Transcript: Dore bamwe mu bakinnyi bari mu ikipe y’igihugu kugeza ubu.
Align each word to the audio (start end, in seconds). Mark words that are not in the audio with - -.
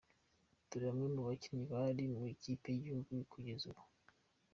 Dore 0.67 0.85
bamwe 0.89 1.07
mu 1.15 1.21
bakinnyi 1.27 1.65
bari 1.73 2.03
mu 2.15 2.21
ikipe 2.33 2.67
y’igihugu 2.71 3.13
kugeza 3.31 3.63
ubu. 3.71 3.83